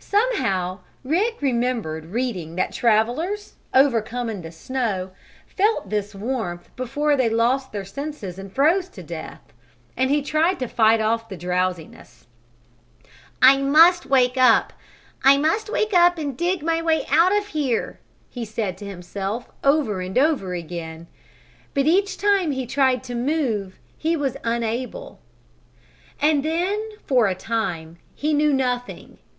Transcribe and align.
Somehow 0.00 0.78
Rick 1.04 1.42
remembered 1.42 2.06
reading 2.12 2.54
that 2.56 2.72
travelers, 2.72 3.56
overcome 3.74 4.30
in 4.30 4.40
the 4.40 4.50
snow, 4.50 5.10
felt 5.46 5.90
this 5.90 6.14
warmth 6.14 6.74
before 6.76 7.14
they 7.14 7.28
lost 7.28 7.72
their 7.72 7.84
senses 7.84 8.38
and 8.38 8.50
froze 8.50 8.88
to 8.88 9.02
death. 9.02 9.42
And 9.94 10.08
he 10.08 10.22
tried 10.22 10.58
to 10.60 10.66
fight 10.66 11.02
off 11.02 11.28
the 11.28 11.36
drowsiness. 11.36 12.26
"I 13.42 13.58
must 13.58 14.06
wake 14.06 14.38
up! 14.38 14.72
I 15.22 15.36
must 15.36 15.68
wake 15.68 15.92
up 15.92 16.16
and 16.16 16.38
dig 16.38 16.62
my 16.62 16.80
way 16.80 17.04
out 17.10 17.36
of 17.36 17.48
here!" 17.48 18.00
he 18.30 18.46
said 18.46 18.78
to 18.78 18.86
himself 18.86 19.50
over 19.62 20.00
and 20.00 20.16
over 20.16 20.54
again. 20.54 21.06
But 21.74 21.84
each 21.84 22.16
time 22.16 22.52
he 22.52 22.64
tried 22.66 23.04
to 23.04 23.14
move 23.14 23.78
he 23.98 24.16
was 24.16 24.38
unable. 24.42 25.18
And 26.18 26.42
then 26.42 26.82
for 27.04 27.26
a 27.26 27.34
time 27.34 27.98
he 28.14 28.32
knew 28.32 28.54
nothing. 28.54 29.18